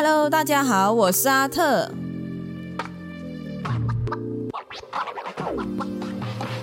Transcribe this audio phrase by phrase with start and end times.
[0.00, 1.90] Hello，大家好，我是阿特，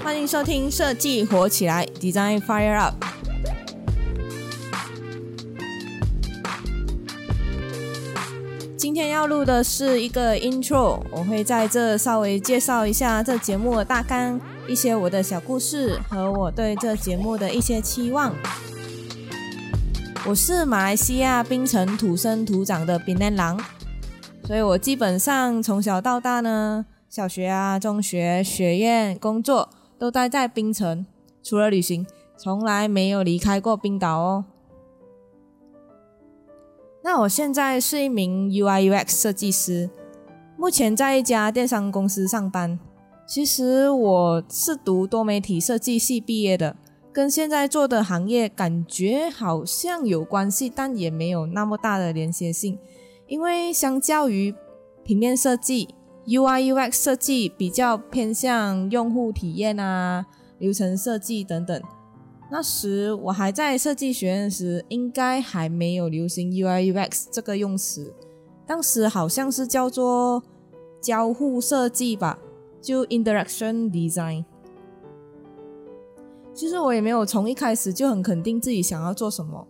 [0.02, 2.96] 欢迎收听设计火起来，Design Fire Up。
[8.78, 18.34] 今天要录的是一个 intro，我会在这稍微介绍一下这节目的大纲，一些我的小故事和我对这节目的一些期望。
[20.28, 23.64] 我是马来西亚槟城土生土长的槟榔狼，
[24.44, 29.70] 所以我基本上从小到大呢，小学啊、中学、学院、工作
[30.00, 31.06] 都待在槟城，
[31.44, 34.46] 除了旅行，从来没有离开过冰岛哦。
[37.04, 39.92] 那我现在是一名 UI UX 设计师，
[40.58, 42.80] 目前在一家电商公司上班。
[43.28, 46.76] 其实我是读多媒体设计系毕业的。
[47.16, 52.78] 跟现在做的行业感觉好像有关系，但也没有那么大的连接性。
[53.26, 54.54] 因为相较于
[55.06, 55.96] 平面设计
[56.28, 60.26] ，UI UX 设计比较偏向用户体验啊、
[60.60, 61.82] 流程设计等等。
[62.52, 68.14] 那时我还在设计学院时，应该还没有流行 UI UX 这个用词，
[68.68, 70.44] 当时好像是叫做
[71.02, 72.38] 交互设计吧，
[72.82, 74.44] 就 Interaction Design。
[76.56, 79.68] 其实我也没有从一开始就很肯定自己想要做什么，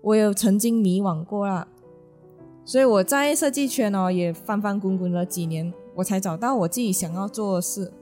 [0.00, 1.66] 我有曾经迷惘过啦，
[2.64, 7.92] 所以我在设计圈哦也翻翻滚滚了几年，我才找到我自己想要做的事。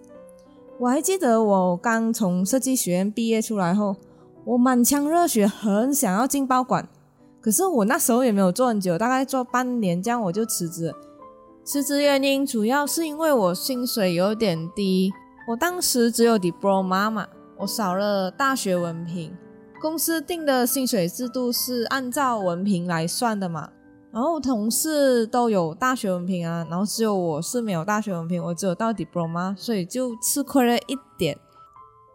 [0.78, 3.96] 我还记得我刚从设计学院毕业出来后，
[4.44, 6.86] 我满腔热血，很想要进报馆，
[7.40, 10.94] 可是我那时候也没有做很久，大概做半年这样我就辞职。
[11.64, 15.12] 辞职原因主要是因为我薪水有点低，
[15.48, 17.26] 我当时只有 diploma 嘛。
[17.58, 19.36] 我少了大学文凭，
[19.80, 23.70] 公司定的薪水制度是按照文凭来算的嘛。
[24.10, 31.36] 然后同事都有大学文凭啊，然后只有我是没有大学文凭，我只有到 diploma，所以就吃亏了一点。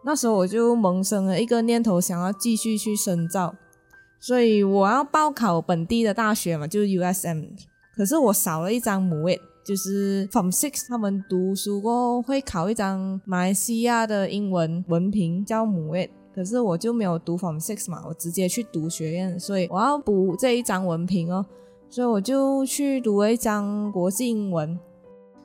[0.04, 3.54] 那时候我就萌生了一个念头，想要继续去深造，
[4.18, 7.50] 所以我要报考本地的大学嘛，就是 USM。
[7.96, 9.40] 可是我少了一张母位。
[9.64, 16.10] 就是 From Six，他们读书过后会考一张马来西亚的英文文凭，叫母 A。
[16.34, 21.46] 可是我就没有读 From Six 嘛，我直接去读学院，所以我要补这一张文凭哦。
[21.88, 24.78] 所以我就去读了一张国际英文。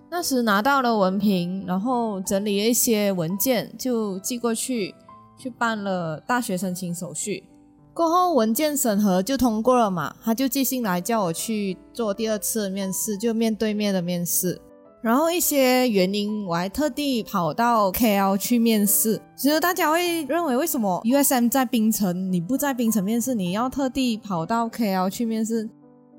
[0.09, 4.96] 那时拿到了文凭，然后整理了一些文件，就寄过去，
[5.38, 7.44] 去办了大学申请手续。
[7.99, 14.57] 过后文件审核就通过了嘛，他就寄信来叫我去做第二次面试，就面对面的面试。
[15.01, 19.21] 然后一些原因，我还特地跑到 KL 去面试。
[19.35, 25.69] 其实大家会认为，为什么 USM 在槟城，你不在槟城面试，你要特地跑到 KL 去面试？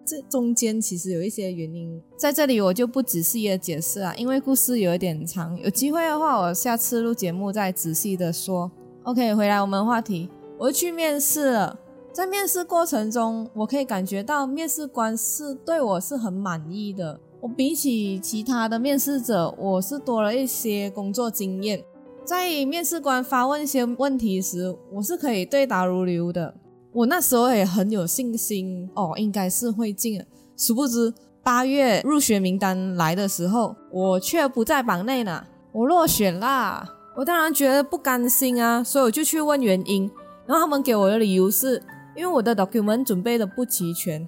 [0.04, 5.58] 这中间其实有一些原因，在这里我就不仔细的解释啊，因为故事有一点长。
[5.58, 8.70] 有机会的话，我下次录节目再仔细的说。
[9.04, 10.28] OK，回来我们话题。
[10.60, 11.78] 我去面试了，
[12.12, 17.18] 在面试过程中，我可以感觉到面试官是对我是很满意的。
[17.40, 21.82] 我比起其他的面试者，我是多了一些工作经验。
[22.26, 26.54] 在面试官发问一些问题时，我是可以对答如流的。
[26.92, 30.22] 我那时候也很有信心哦，应该是会进。
[30.58, 35.42] 殊不知八月入学名单来的时候，我却不在榜内呢，
[35.72, 36.86] 我落选啦。
[37.16, 40.10] 我当然觉得不甘心啊，所以我就去问原因。
[40.50, 41.80] 然后他们给我的理由是，
[42.16, 44.20] 因为我的 document 准备的不齐全。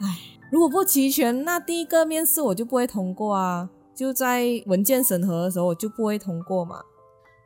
[0.00, 0.18] 唉，
[0.50, 3.68] 如果不齐全，那第一个面试我就不会通过啊！
[3.94, 6.80] 就在文件审核的时候，我就不会通过嘛。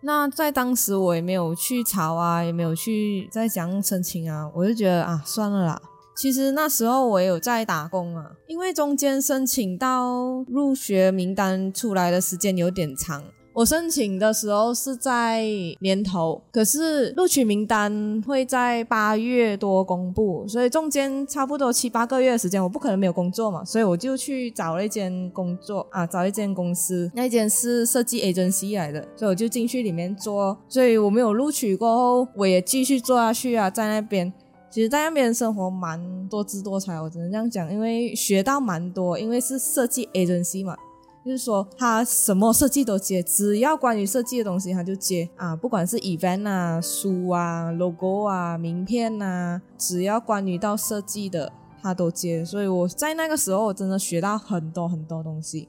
[0.03, 5.82] 那在当时我也没有去查啊，也没有去再讲申请啊，我就觉得啊，算了啦。
[6.15, 13.25] 其实那时候我也有在打工啊，因为中间申请到入学名单出来的时间有点长。
[13.54, 15.44] 我申请的时候是在
[15.80, 34.32] 年头，可是录取名单会在八月多公布，所以中间差不多七八个月的时间，我不可能没有工作嘛，所以我就去找了一间工作啊，找一间公司，那间是设计 agency 来的，所以我就进去里面做，所以我没有录取过后，我也继续做下去啊，在那边，
[34.70, 40.75] 其实在那边生活蛮多姿多彩，我只能这样讲，因为学到蛮多，因为是设计 agency 嘛。
[41.24, 45.54] 就是说，他什么设计都接，只要关于设计的东西，他就接啊。
[45.54, 52.44] 不管是 event 啊、书啊、logo 啊、名片啊，只要关于到设计的，他都接。
[52.44, 55.69] 所以我在那个时候，我真的学到很多很多东西。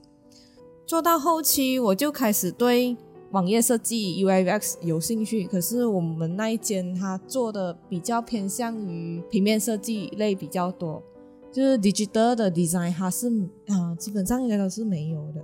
[0.87, 2.97] 做到后期，我就开始对
[3.29, 5.45] 网页设计 UI UX 有兴趣。
[5.45, 11.01] 可是我们那一间他做的比较偏向于平面设计类比较多。
[11.53, 13.29] 就是 digital 的 design 它是
[13.67, 15.41] 啊，基本上应该都是没有的。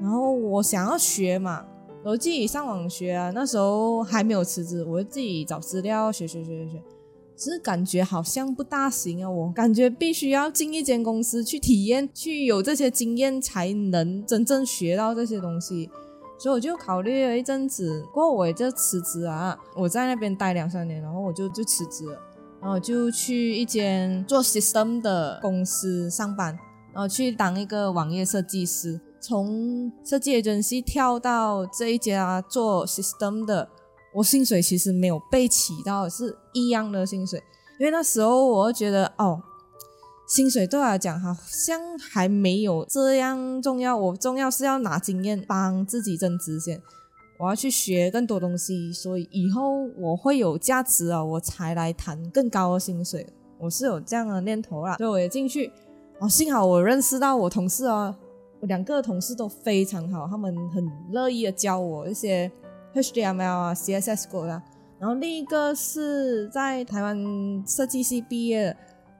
[0.00, 1.64] 然后我想要学嘛，
[2.04, 6.82] 我自己上网学啊，那时候还没有辞职，我就自己找资料学学学学学。
[7.36, 15.88] 只是感觉好像不大行啊，我感觉必须要进一间公司去体验，去有这些经验，才能真正学到这些东西。
[16.36, 19.56] 所以我就考虑了一阵子，过后我就辞职啊。
[19.76, 22.20] 我在那边待两三年，然后我就就辞职了，
[22.60, 26.58] 然后就去一间做 system 的公司上班，
[26.92, 29.00] 然后去当一个网页设计师。
[29.20, 33.68] 从设计 agency 跳到这一家做 system 的。
[34.14, 37.40] 我薪水其实没有被起到是一样的薪水，
[37.78, 39.42] 因为那时候我觉得哦，
[40.26, 43.94] 薪水对我来讲好像还没有这样重要。
[43.96, 46.80] 我重要是要拿经验帮自己增值先，
[47.38, 53.26] 我要去学更多东西，所以以后我会有价值啊，我才来谈更高的薪水。
[53.58, 55.72] 我是有这样的念头啦，所以我也进去。
[56.18, 58.14] 哦，幸好我认识到我同事哦，
[58.60, 62.50] 我两个同事都非常好，他们很乐意的教我一些。
[62.94, 64.62] HTML 啊，CSS 过的，
[64.98, 67.16] 然后另一个是在台湾
[67.64, 68.74] 设计系毕业，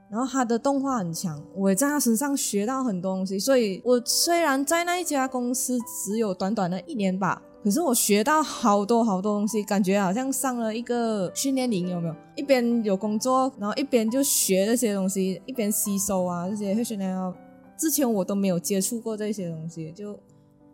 [0.09, 3.37] 然后他的动画很强，我也在他身上学到很多东西。
[3.39, 12.15] 所以我虽然在那一家公司只有短短的一年吧，可是我学到好多好多东西，感觉好像上了一个训练营，有没有？
[12.35, 17.33] 一边有工作，然后一边就学这些东西，一边吸收啊这些 HTML，
[17.77, 20.17] 之前我都没有接触过这些东西，就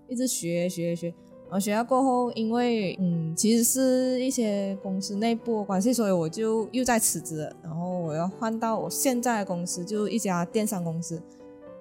[0.08, 1.14] 一直学学学。
[1.48, 7.56] 然后学校过后，因为嗯，其实是一些公司内部关系，所以我就又在辞职了。
[7.64, 11.22] 然后我要换到我现在的公司，就一家电商公司。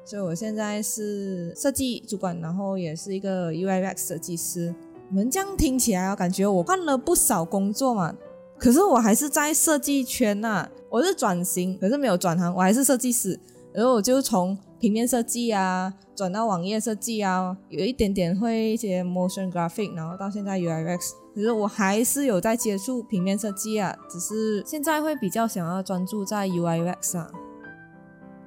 [0.05, 4.75] 所以我现在是设计主管，然后也是一个 UIX 设计师。
[5.11, 8.15] 你们这样听起来啊，感觉我换了不少工作嘛？
[8.59, 10.69] 可是我还是在设计圈呐。
[10.91, 13.39] 我是转型，可是没有转行，我还是设计师。
[13.73, 20.99] 然后我就从平面设计啊，转到网页设计啊，有一点点会一些 motion graphic，然后到现在 UIX，
[21.35, 27.29] 可是我还是有在接触平面设计啊，只是现在会比较想要专注在 UIX 上。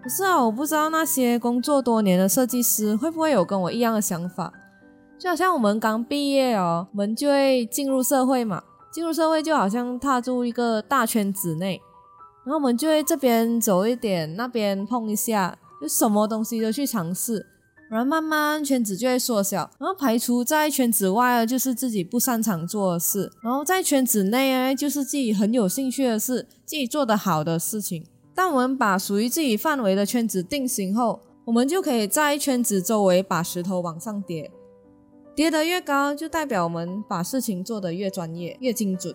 [0.02, 4.54] 可是啊，我不知道那些工作多年的设计师会不会有跟我一样的想法，
[5.20, 11.82] 就好像我们刚毕业哦，我们就会进入社会嘛，进入社会就好像踏入一个大圈子内。
[12.46, 17.46] 然后我们就会这边走一点，那边碰一下，就什么东西都去尝试，
[17.90, 28.06] 然后慢慢圈子就会缩小，然后排除在圈子外就是自己不擅长做的事，然后在圈子内啊就是自己很有兴趣的事，自己做得好的事情。
[28.34, 34.50] 当我们把属于自己范围的圈子定型后，我们就可以在圈子周围把石头往上叠，
[35.38, 39.14] 跌得越高，就代表我们把事情做得越专业、越精准。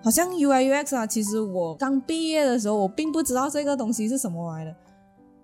[0.00, 4.72] 好像 UI UX 啊，其实我刚毕业的时候，我并不知道这个东西是什么来的。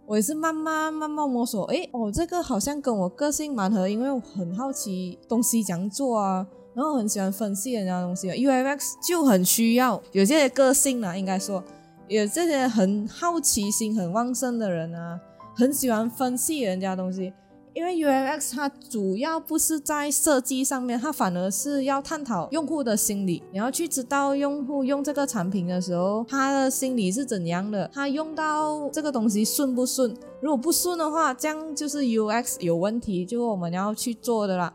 [0.06, 8.28] 我也是慢慢慢慢摸索，诶，哦，这个好像跟我个性蛮合，因为我很好奇东西怎样做啊，然后很喜欢分析人家东西。
[8.28, 11.64] UI UX 就很需要有这些个性啊，应该说
[12.06, 15.18] 有这些很好奇心很旺盛的人啊，
[15.56, 17.32] 很喜欢分析人家东西。
[17.74, 23.42] 因为 UX 它主要不是在设计上面，它反而是要探讨用户的心理。
[23.50, 30.14] 你要去知道用户用这个产品的时候，他的心理是怎样的，他用到这个东西顺不顺？
[30.40, 34.74] 如果不顺的话，这样就是 UX 有问题，就我们要去做的啦。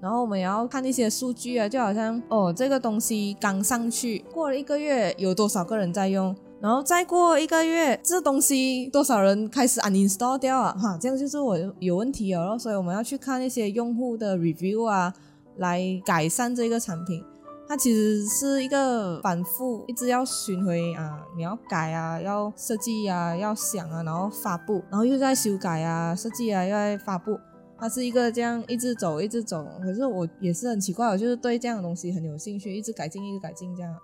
[0.00, 6.36] 然后我们也要看一些数据啊，就好像哦，这个东西刚上去，过了一个月，有多少个人在用？
[6.64, 10.72] 然后再过一个月，这东西多少人开始 uninstall 掉啊？
[10.72, 12.58] 哈，这样就是我有问题了。
[12.58, 15.12] 所以我们要去看一些用户的 review 啊，
[15.58, 17.22] 来改善这个产品。
[17.68, 27.38] 它其实是一个反复，一直要巡回啊，你要改啊，要设计啊，要想啊，然后发布，然后又在修改啊，设计啊，又在发布。
[27.78, 29.66] 它是一个这样一直走，一直走。
[29.82, 33.94] 可是我也是很奇怪，我就是对这样的东西很有兴趣，一直改进，一直改进，这样，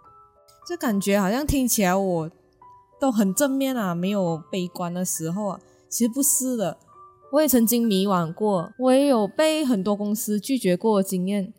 [0.68, 2.30] 就感觉好像听起来我。
[3.00, 5.60] 都很正面啊，没有悲观的时候啊。
[5.88, 6.76] 其实不是的，
[7.32, 11.52] 我也曾经迷惘过，我也有被很多公司拒绝过的经验。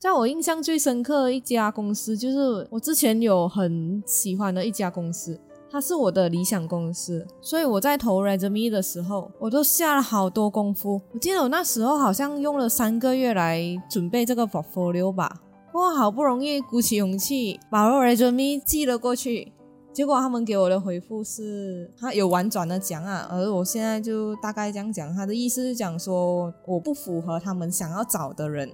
[0.00, 5.38] 在我印象最深刻的一家公司，就是我之前有很喜欢的一家公司，
[5.70, 7.26] 它是我的理想公司。
[7.40, 11.00] 所以我在投 resume 的时候，我都下了好多功夫。
[11.12, 15.42] 我记得我那时候好像用了三个月来准备这个 portfolio 吧。
[15.72, 19.52] 我好不容易鼓起勇气把 resume 寄了过去。
[20.00, 28.72] 结果他们给我的回复是，他有婉转的讲啊，而我现在就大概这样讲，他的意思是讲说我不符合他们想要找的人。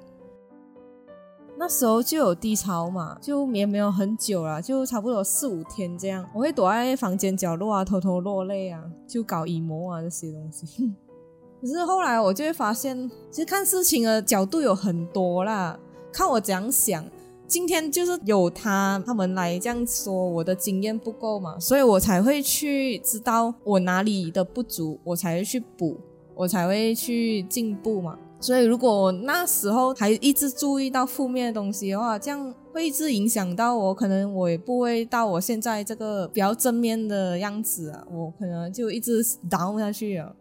[1.58, 6.24] 那时候就有低潮嘛，就也没有很久了，就差不多四五天这样。
[6.32, 10.94] 我会躲在房间角落啊，偷偷落泪啊，就搞阴谋啊这些东西。
[11.60, 15.76] 可是后来我就会发现，其实看事情的角度有很多啦，
[16.12, 17.04] 看我怎样想。
[17.46, 25.96] 今天就是有他他们来这样说，我的经验不够嘛，所以我才会去知道我哪里的不足，我才会去补，
[26.34, 28.18] 我才会去进步嘛。
[28.40, 40.34] 所以如果那时候还一直注意到负面的东西的话，这样会一直影响到我，可能我也不会到我现在这个比较正面的样子啊，我可能就一直 down 下去了。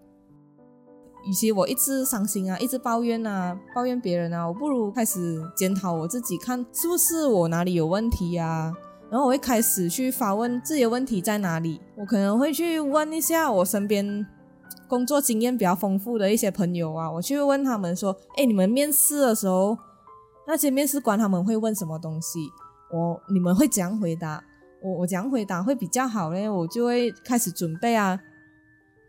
[1.26, 8.72] 与其我一直伤心啊，一直抱怨啊，抱怨别人啊，我不如开始检讨我自己，看是不是我哪里有问题呀？
[9.10, 11.82] 然后我会开始去发问自己的问题在哪里。
[11.96, 14.26] 我可能会去问一下我身边
[14.88, 19.76] 工作经验比较丰富的一些朋友啊，我去问他们说：“哎，你们面试的时候，
[20.48, 22.40] 那些面试官他们会问什么东西？
[22.92, 24.44] 我你们会怎样回答？
[24.84, 26.48] 我我怎样回答会比较好呢？
[26.50, 28.20] 我就会开始准备啊。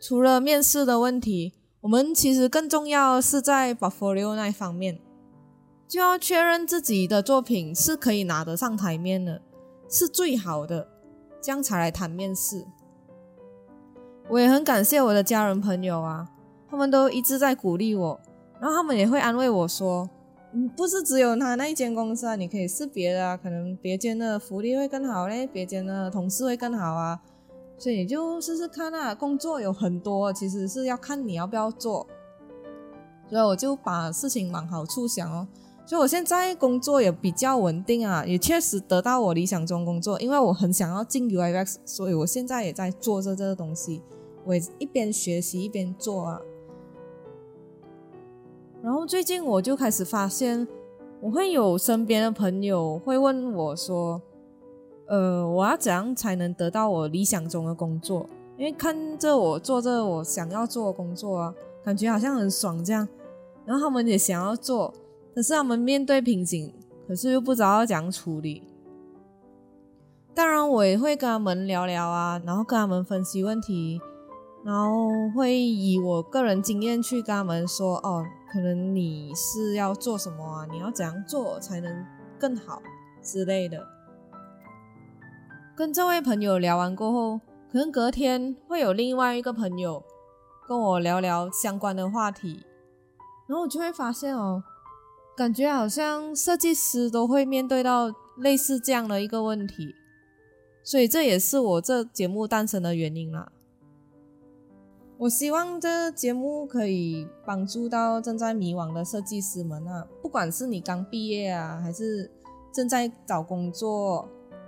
[0.01, 1.53] 除了面试的问题。”
[1.83, 4.99] 我们其实更重要是在 portfolio 那一方面，
[5.87, 9.43] 就要确认自己的作品是可以拿得上台面的，
[9.89, 10.89] 是最好的，
[11.41, 12.67] 这样才来谈面试。
[14.29, 16.29] 我也很感谢我的家人朋友啊，
[16.69, 18.21] 他们都一直在鼓励我，
[18.59, 20.11] 然后他们也会安慰我说
[20.53, 27.21] ：“嗯，不是只有他那一间公司啊，你可以试别的啊，可能别间的福利会更好嘞，别间的同事会更好啊。”
[27.79, 32.07] 所以你就试试看啊，工作有很多，其实是要看你要不要做。
[33.29, 35.47] 所以我就把事情往好处想哦。
[35.85, 40.19] 所以我现在工作也比较稳定啊，也确实得到我理想中工作。
[40.21, 44.03] 因为我很想要进 UIX，所以我现在也在做着这个东西，
[44.45, 46.41] 我也一边学习一边做啊。
[48.83, 50.67] 然后最近我就开始发现，
[51.21, 54.23] 我会有身边的朋友会问我说。
[55.07, 58.29] 呃，我要怎样才能得到我理想中的工作？
[58.57, 63.07] 因为看着我做着我想要做的工作啊，感觉好像很爽这样。
[63.65, 64.95] 然后他们也想要做，
[65.35, 66.73] 可是他们面对瓶颈，
[67.07, 68.63] 可是又不知道要怎样处理。
[70.35, 74.01] 当然，我也会跟他们聊聊啊，然后跟他们分析问题，
[74.65, 80.67] 然后会以我个人经验去跟他们说：哦，可能你是要做什么啊？
[80.71, 82.05] 你要怎样做才能
[82.39, 82.81] 更好
[83.23, 83.96] 之类的。
[85.77, 87.39] 跟这位朋友聊完过后，
[87.71, 90.03] 可能隔天会有另外一个朋友
[90.67, 92.65] 跟我聊聊相关的话题，
[93.47, 94.65] 然后我就会发现哦，
[95.37, 99.95] 感觉好像设计师都会面对到类似这样的一个问题，
[100.83, 103.53] 所以这也是我这节目诞生的原因啦。
[105.19, 112.31] 我希望这节目可以帮助到正在迷惘的设计师们啊，不管是你刚毕业啊，还是
[112.73, 114.27] 正在找工作。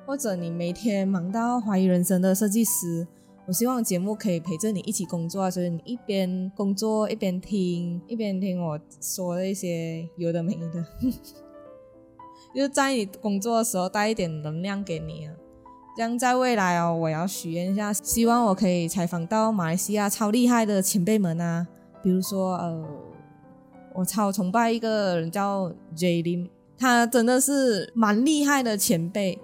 [0.09, 3.07] 或者你每天忙到怀疑人生的设计师，
[3.47, 10.83] 我希望节目可以陪着你一起工作啊，所以你一边工作一边听，一边听我说的一些有的没的，
[12.57, 15.35] 就在你工作的时候带一点能量给你啊。
[15.95, 21.67] 这样在未来哦，我要许愿一下，希望我可以采访到马来西亚超厉害的前辈们啊，
[22.03, 22.83] 比如说呃，
[23.95, 26.49] 我超崇拜一个人叫 J Lim，
[26.79, 29.39] 他真的是蛮厉害的前辈。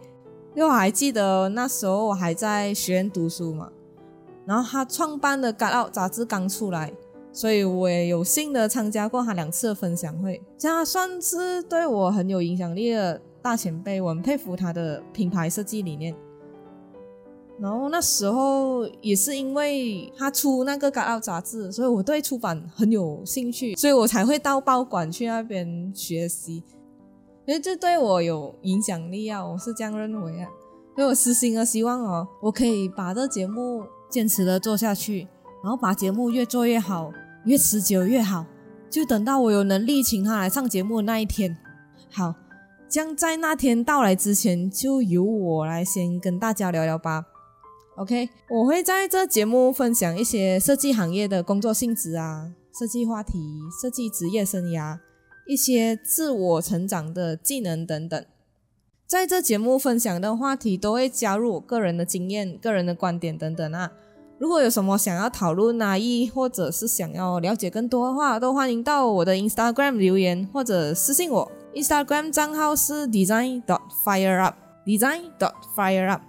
[0.54, 3.70] 因为我还记得那时候我还在学院读书嘛，
[4.46, 6.92] 然后他创办的《g o 杂志刚出来，
[7.32, 16.14] 所以我也有幸的参加过他两次的分享会，这样算是对我很有影响力的大前辈，我很佩服他的品牌设计理念。
[17.61, 26.62] 然后那时候也是因为他出那个《g o 杂志，所以我对出版很有兴趣，所以我才会到报馆去那边学习。
[27.46, 30.48] 因为这对我有影响力啊，我是这样认为啊。
[30.94, 35.26] 所以我私心的希望哦，我可以把这节目坚持的做下去，
[35.62, 37.10] 然后把节目越做越好，
[37.44, 38.46] 越持久越好。
[38.88, 41.58] 就等到我有能力请他来上节目的那一天，
[42.12, 42.34] 好，
[42.88, 47.24] 将在那天到来之前，就由我来先跟大家聊聊吧。
[47.96, 53.32] OK，我会在这节目分享一些设计行业的工作性质啊，设计话题，
[53.82, 54.98] 设计职业生涯。
[55.46, 58.24] 一些自我成长的技能等等，
[59.06, 63.92] 在这节目分享的话题都会加入我个人的经验、个人的观点等等啊。
[64.38, 71.52] 如果有什么想要讨论啊，亦或者是想要了解更多的话，都欢迎到我的 Instagram 留言或者私信我。
[71.74, 76.22] Instagram 账号是 design dot fire up，design dot fire up。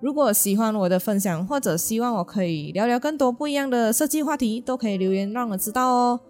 [0.00, 6.20] 如果喜欢我的分享，或者希望我可以聊聊更多不一样的设计话题，都可以留言让我知道哦。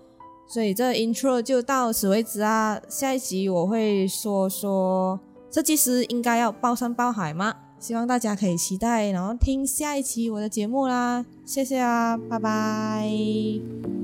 [0.48, 2.80] 所以这 intro 就到此为止啊。
[2.88, 5.18] 下一集我会说说
[5.50, 7.54] 设计师应该要包山包海吗？
[7.78, 11.24] 希望大家可以期待，然后听下一期我的节目啦。
[11.44, 13.95] 谢谢啊，拜拜。